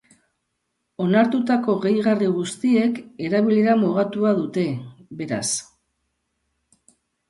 Onartutako 1.05 1.75
gehigarri 1.83 2.31
guztiek 2.39 2.99
erabilera 3.29 3.79
mugatua 3.85 4.35
dute, 4.43 4.69
beraz. 5.23 5.47